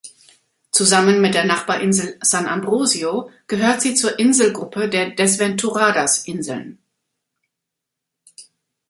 Zusammen 0.71 1.21
mit 1.21 1.35
der 1.35 1.45
Nachbarinsel 1.45 2.17
San 2.23 2.47
Ambrosio 2.47 3.29
gehört 3.45 3.81
sie 3.83 3.93
zur 3.93 4.17
Inselgruppe 4.17 4.89
der 4.89 5.11
Desventuradas-Inseln. 5.11 6.79